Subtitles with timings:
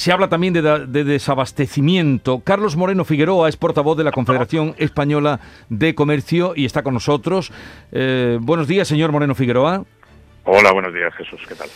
[0.00, 2.40] Se habla también de, desabastecimiento.
[2.40, 7.52] Carlos Moreno Figueroa es portavoz de la Confederación Española de Comercio y está con nosotros.
[7.92, 9.84] Eh, buenos días, señor Moreno Figueroa.
[10.44, 11.42] Hola, buenos días, Jesús.
[11.46, 11.68] ¿Qué tal?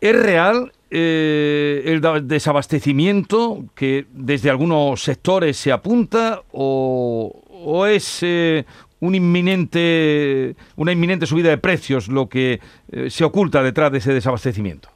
[0.00, 8.64] ¿Es real eh, el desabastecimiento que desde algunos sectores se apunta o, es eh,
[9.00, 12.60] un inminente, una inminente subida de precios lo que
[13.08, 14.90] se oculta detrás de ese desabastecimiento?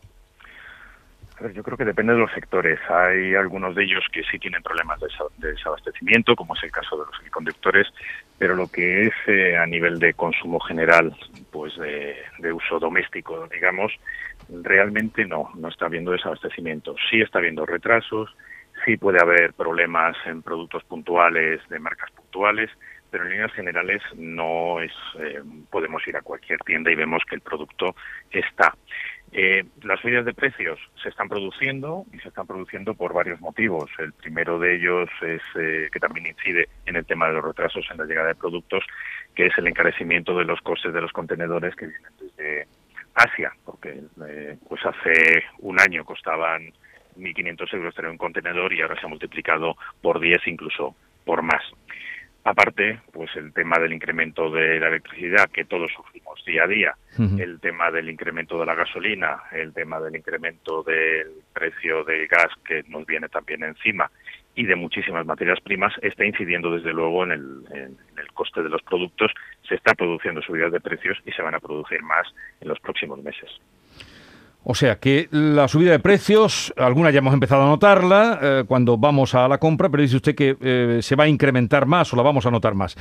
[1.52, 2.78] Yo creo que depende de los sectores.
[2.88, 5.08] Hay algunos de ellos que sí tienen problemas de,
[5.50, 7.86] desabastecimiento, como es el caso de los semiconductores,
[8.38, 11.14] pero lo que es eh, a nivel de consumo general,
[11.50, 13.92] pues de, uso doméstico, digamos,
[14.62, 16.94] realmente no, no está habiendo desabastecimiento.
[17.10, 18.34] Sí está habiendo retrasos,
[18.84, 22.70] sí puede haber problemas en productos puntuales de marcas puntuales,
[23.10, 27.36] pero en líneas generales no es eh, podemos ir a cualquier tienda y vemos que
[27.36, 27.94] el producto
[28.30, 28.74] está.
[29.36, 33.90] Eh, las subidas de precios se están produciendo y se están produciendo por varios motivos.
[33.98, 37.84] El primero de ellos es eh, que también incide en el tema de los retrasos
[37.90, 38.84] en la llegada de productos,
[39.34, 42.68] que es el encarecimiento de los costes de los contenedores que vienen desde
[43.12, 46.72] Asia, porque eh, pues hace un año costaban
[47.18, 50.94] 1.500 euros tener un contenedor y ahora se ha multiplicado por 10, incluso
[51.24, 51.62] por más.
[52.46, 56.94] Aparte, pues el tema del incremento de la electricidad que todos sufrimos día a día,
[57.38, 62.50] el tema del incremento de la gasolina, el tema del incremento del precio del gas
[62.66, 64.10] que nos viene también encima
[64.54, 68.68] y de muchísimas materias primas está incidiendo desde luego en el, en el coste de
[68.68, 69.32] los productos.
[69.66, 72.26] Se está produciendo subidas de precios y se van a producir más
[72.60, 73.50] en los próximos meses.
[74.66, 78.96] O sea que la subida de precios, alguna ya hemos empezado a notarla eh, cuando
[78.96, 82.16] vamos a la compra, pero dice usted que eh, se va a incrementar más o
[82.16, 82.96] la vamos a notar más.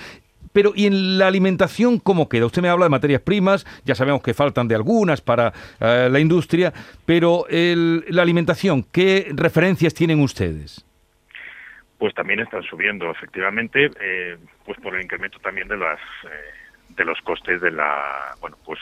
[0.51, 2.45] Pero ¿y en la alimentación cómo queda?
[2.45, 6.19] Usted me habla de materias primas, ya sabemos que faltan de algunas para eh, la
[6.19, 6.73] industria,
[7.05, 10.85] pero la alimentación, ¿qué referencias tienen ustedes?
[11.97, 13.89] Pues también están subiendo, efectivamente,
[14.65, 15.99] pues por el incremento también de las
[16.89, 18.79] de los costes de la, bueno, pues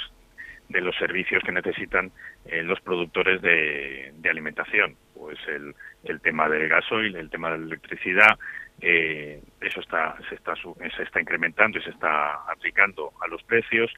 [0.71, 2.11] de los servicios que necesitan
[2.45, 4.95] eh, los productores de, alimentación.
[5.13, 8.39] Pues el, el, tema del gasoil, el tema de la electricidad,
[8.79, 13.91] eh, eso está, se, está, se está incrementando y se está aplicando a los precios.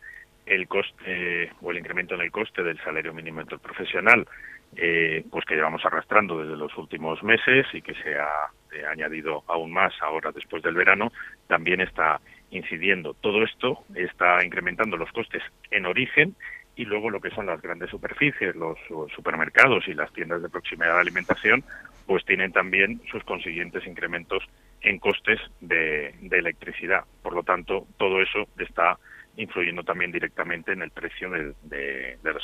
[0.45, 4.27] El coste o el incremento en el coste del salario mínimo interprofesional,
[4.75, 8.49] eh, pues que llevamos arrastrando desde los últimos meses y que se ha
[8.89, 11.13] añadido aún más ahora después del verano,
[11.47, 12.19] también está
[12.49, 13.13] incidiendo.
[13.15, 15.41] Todo esto está incrementando los costes
[15.71, 16.35] en origen
[16.75, 18.77] y luego lo que son las grandes superficies, los,
[19.15, 21.63] supermercados y las tiendas de proximidad de alimentación,
[22.07, 24.43] pues tienen también sus consiguientes incrementos
[24.81, 27.03] en costes de, electricidad.
[27.21, 28.97] Por lo tanto, todo eso está
[29.37, 32.43] influyendo también directamente en el precio de, los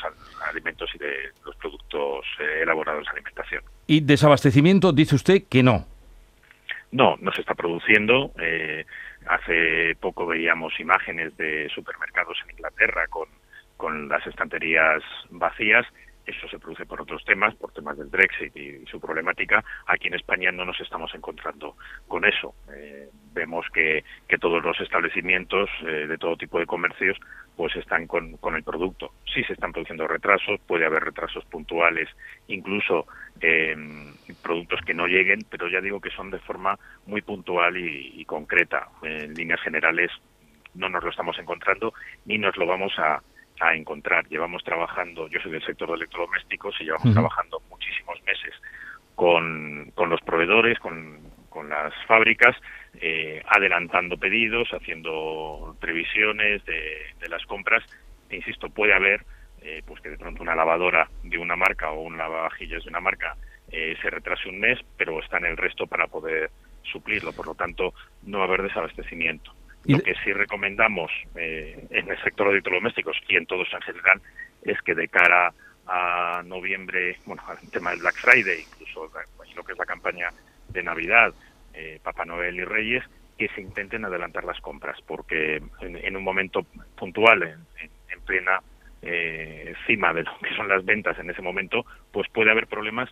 [0.50, 1.14] alimentos y de
[1.46, 3.64] los productos eh, elaborados de alimentación.
[3.88, 5.86] ¿Y desabastecimiento dice usted que no?
[6.92, 8.32] No, no se está produciendo.
[8.40, 8.86] Eh,
[9.28, 13.28] hace poco veíamos imágenes de supermercados en Inglaterra con
[13.80, 15.88] con las estanterías vacías.
[16.26, 19.64] Eso se produce por otros temas, por temas del Brexit y su problemática.
[19.88, 22.54] Aquí en España no nos estamos encontrando con eso.
[22.76, 27.18] Eh, vemos que, que, todos los establecimientos eh, de todo tipo de comercios
[27.56, 29.14] pues están con, con, el producto.
[29.34, 32.10] Sí se están produciendo retrasos, puede haber retrasos puntuales,
[32.50, 33.08] incluso
[33.40, 33.78] eh,
[34.44, 38.90] productos que no lleguen, pero ya digo que son de forma muy puntual y concreta.
[39.04, 40.12] En líneas generales
[40.76, 41.94] no nos lo estamos encontrando
[42.26, 43.22] ni nos lo vamos a,
[43.60, 44.28] a encontrar.
[44.28, 48.54] Llevamos trabajando, yo soy del sector de electrodomésticos y llevamos trabajando muchísimos meses
[49.16, 52.56] con, con los proveedores, con, con las fábricas,
[53.02, 57.84] eh, adelantando pedidos, haciendo previsiones de, de las compras.
[58.30, 59.26] E insisto, puede haber
[59.62, 63.02] eh, pues que de pronto una lavadora de una marca o un lavavajillas de una
[63.02, 63.36] marca
[63.72, 66.50] eh, se retrase un mes, pero está en el resto para poder
[66.84, 67.34] suplirlo.
[67.34, 67.94] Por lo tanto,
[68.24, 69.54] no va a haber desabastecimiento.
[69.86, 74.22] Lo que sí recomendamos eh, en el sector de electrodomésticos y en todos en general
[74.64, 75.54] es que de cara
[75.88, 79.12] a noviembre, bueno, al tema del Black Friday, incluso
[79.56, 80.30] lo que es la campaña
[80.68, 81.34] de Navidad,
[81.74, 83.04] eh, Papá Noel y Reyes,
[83.38, 86.64] que se intenten adelantar las compras, porque en, un momento
[86.96, 88.62] puntual, en, plena
[89.02, 93.10] eh, cima de lo que son las ventas en ese momento, pues puede haber problemas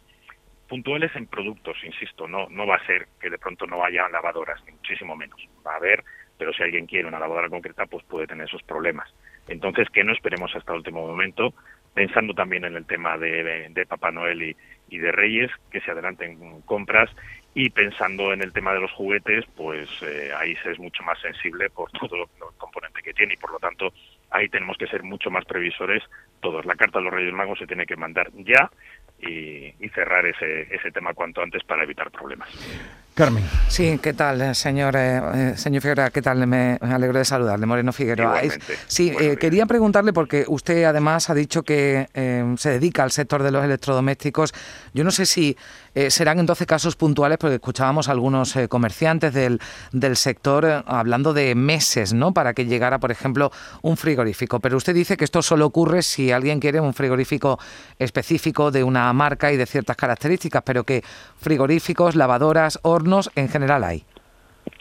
[0.67, 4.63] puntuales en productos, insisto, no, no va a ser que de pronto no haya lavadoras,
[4.65, 5.39] ni muchísimo menos.
[5.65, 6.03] Va a haber
[6.37, 9.13] pero si alguien quiere una lavadora concreta, pues puede tener esos problemas.
[9.47, 11.53] Entonces, que no esperemos hasta el último momento,
[11.93, 14.55] pensando también en el tema de, Papá Noel
[14.89, 17.09] y, de Reyes, que se adelanten compras,
[17.53, 21.19] y pensando en el tema de los juguetes, pues eh, ahí se es mucho más
[21.19, 23.91] sensible por todo el componente que tiene y por lo tanto
[24.29, 26.03] ahí tenemos que ser mucho más previsores
[26.39, 26.65] todos.
[26.65, 28.69] La carta de los Reyes Magos se tiene que mandar ya
[29.19, 33.06] y, cerrar ese, ese tema cuanto antes para evitar problemas.
[33.17, 33.43] Carmen.
[33.67, 36.11] Sí, ¿qué tal, señor, eh, eh, señor Figueroa?
[36.11, 36.45] ¿Qué tal?
[36.45, 38.41] Me, alegro de saludarle, Moreno Figueroa.
[38.85, 42.07] sí, eh, quería preguntarle, porque usted además ha dicho que
[42.57, 44.53] se dedica al sector de los electrodomésticos.
[44.93, 45.57] Yo no sé si
[46.09, 49.59] serán entonces casos puntuales, porque escuchábamos a algunos comerciantes del,
[49.91, 52.33] del sector hablando de meses, ¿no?
[52.33, 54.59] Para que llegara, por ejemplo, un frigorífico.
[54.59, 57.57] Pero usted dice que esto solo ocurre si alguien quiere un frigorífico
[57.97, 61.03] específico de una marca y de ciertas características, pero que
[61.41, 64.03] frigoríficos, lavadoras, hornos, en general hay.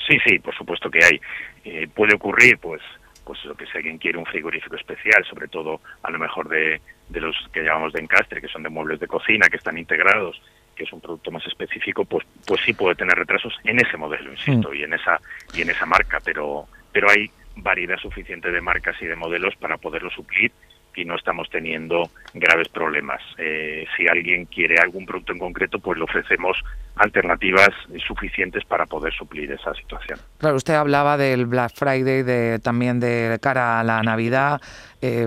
[0.06, 1.20] Sí, sí, por supuesto que hay.
[1.64, 2.82] Eh, puede ocurrir, pues,
[3.24, 6.80] pues lo que si alguien quiere un frigorífico especial, sobre todo a lo mejor de,
[7.08, 10.40] de los que llamamos de encastre, que son de muebles de cocina, que están integrados,
[10.76, 14.30] que es un producto más específico, pues, pues sí puede tener retrasos en ese modelo,
[14.30, 14.74] insisto, mm.
[14.74, 15.20] y en esa
[15.54, 19.78] y en esa marca, pero pero hay variedad suficiente de marcas y de modelos para
[19.78, 20.52] poderlo suplir
[20.96, 23.20] y no estamos teniendo graves problemas.
[23.38, 26.56] Eh, si alguien quiere algún producto en concreto, pues le ofrecemos
[26.96, 27.70] alternativas
[28.06, 30.18] suficientes para poder suplir esa situación.
[30.38, 34.60] Claro, usted hablaba del Black Friday, de, también de cara a la Navidad.
[35.02, 35.26] Eh,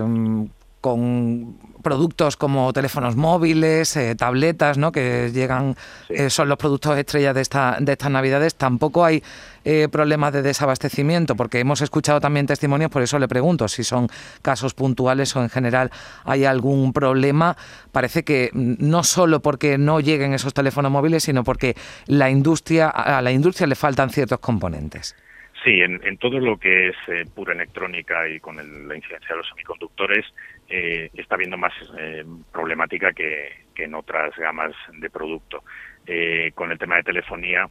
[0.80, 4.92] con productos como teléfonos móviles, eh, tabletas, ¿no?
[4.92, 5.74] que llegan,
[6.08, 9.22] eh, son los productos estrellas de, esta, de estas navidades, tampoco hay
[9.64, 14.08] eh, problemas de desabastecimiento, porque hemos escuchado también testimonios, por eso le pregunto si son
[14.42, 15.90] casos puntuales o en general
[16.24, 17.56] hay algún problema.
[17.92, 21.74] Parece que no solo porque no lleguen esos teléfonos móviles, sino porque
[22.06, 25.14] la industria, a la industria le faltan ciertos componentes.
[25.62, 26.96] Sí, en, todo lo que es
[27.34, 30.24] pura electrónica y con la incidencia de los semiconductores,
[30.72, 35.64] eh, está habiendo más eh, problemática que, en otras gamas de producto.
[36.06, 37.66] Eh, con el tema de telefonía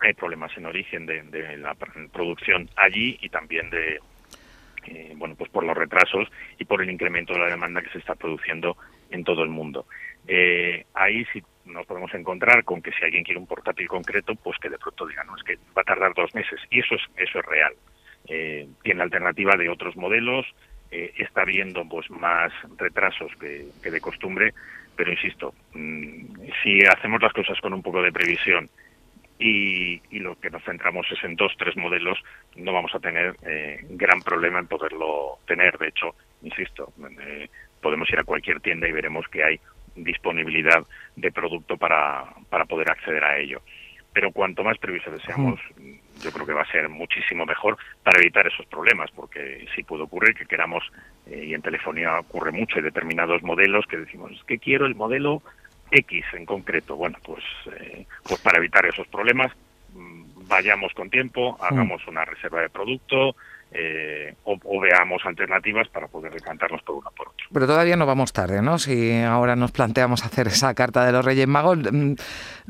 [0.00, 1.74] hay problemas en origen de, la
[2.12, 3.98] producción allí y también de
[5.16, 6.28] bueno pues por los retrasos
[6.58, 8.76] y por el incremento de la demanda que se está produciendo
[9.10, 9.86] en todo el mundo.
[10.94, 14.68] ahí sí nos podemos encontrar con que si alguien quiere un portátil concreto, pues que
[14.68, 16.60] de pronto diga, no, es que va a tardar dos meses.
[16.70, 17.74] Y eso es, eso es real.
[18.82, 20.46] tiene alternativa de otros modelos,
[20.94, 24.54] eh, está habiendo pues más retrasos que, de costumbre,
[24.94, 28.70] pero insisto, mm, si hacemos las cosas con un poco de previsión
[29.36, 32.16] y, lo que nos centramos es en dos, tres modelos,
[32.54, 35.76] no vamos a tener eh, gran problema en poderlo tener.
[35.78, 37.48] De hecho, insisto, eh,
[37.82, 39.60] podemos ir a cualquier tienda y veremos que hay
[39.96, 40.86] disponibilidad
[41.16, 43.62] de producto para, para poder acceder a ello.
[44.12, 45.58] Pero cuanto más previsores seamos,
[46.24, 50.04] yo creo que va a ser muchísimo mejor para evitar esos problemas, porque sí puede
[50.04, 50.82] ocurrir que queramos,
[51.26, 54.94] eh, y en telefonía ocurre mucho, hay determinados modelos que decimos, es que quiero el
[54.94, 55.42] modelo
[55.90, 56.96] X en concreto.
[56.96, 57.44] Bueno, pues,
[57.78, 59.52] eh, pues para evitar esos problemas,
[60.48, 63.34] vayamos con tiempo, hagamos una reserva de producto,
[63.76, 67.44] eh, o, veamos alternativas para poder decantarnos por una por otra.
[67.52, 68.78] Pero todavía no vamos tarde, ¿no?
[68.78, 72.12] Si ahora nos planteamos hacer esa carta de los Reyes Magos, mm,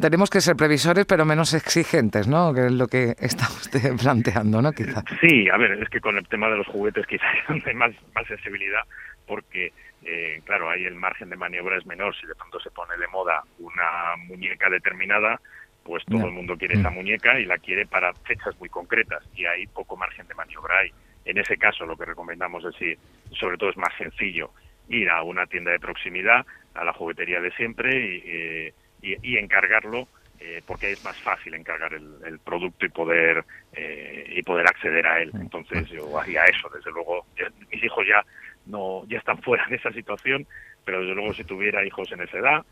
[0.00, 2.54] tenemos que ser previsores, pero menos exigentes, ¿no?
[2.54, 4.72] Que es lo que está usted planteando, ¿no?
[4.72, 5.02] Quizá.
[5.20, 7.28] Sí, a ver, es que con el tema de los juguetes quizás
[7.66, 8.84] hay más, más sensibilidad,
[9.26, 9.72] porque
[10.04, 12.14] eh, claro, ahí el margen de maniobra es menor.
[12.18, 15.40] Si de pronto se pone de moda una muñeca determinada,
[15.84, 16.94] pues todo el mundo quiere esa mm.
[16.94, 20.78] muñeca y la quiere para fechas muy concretas y hay poco margen de maniobra.
[20.78, 20.90] ahí.
[21.24, 22.98] en ese caso lo que recomendamos es ir,
[23.38, 24.50] sobre todo es más sencillo,
[24.88, 26.44] ir a una tienda de proximidad,
[26.74, 30.08] a la juguetería de siempre y, eh, encargarlo
[30.40, 35.22] eh, porque es más fácil encargar el, producto y poder eh, y poder acceder a
[35.22, 35.30] él.
[35.34, 37.26] Entonces yo haría eso, desde luego.
[37.70, 38.24] mis hijos ya
[38.66, 40.46] no ya están fuera de esa situación,
[40.84, 42.64] pero desde luego si tuviera hijos en esa edad,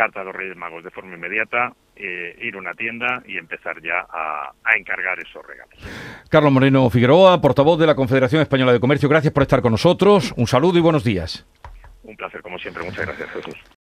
[0.00, 3.82] carta a los Reyes Magos de forma inmediata, eh, ir a una tienda y empezar
[3.82, 5.74] ya a, a, encargar esos regalos.
[6.30, 10.32] Carlos Moreno Figueroa, portavoz de la Confederación Española de Comercio, gracias por estar con nosotros.
[10.38, 11.46] Un saludo y buenos días.
[12.02, 12.82] Un placer, como siempre.
[12.82, 13.56] Muchas gracias, Jesús.